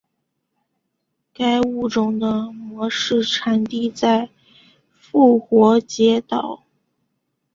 [1.31, 4.29] 该物种的模式产地在
[4.95, 6.63] 复活节岛。